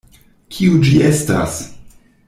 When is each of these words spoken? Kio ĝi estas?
Kio 0.55 0.79
ĝi 0.87 0.95
estas? 1.11 1.63